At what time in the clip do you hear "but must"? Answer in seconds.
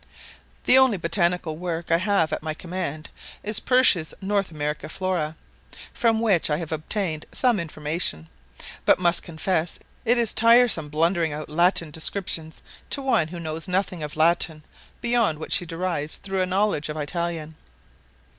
8.83-9.21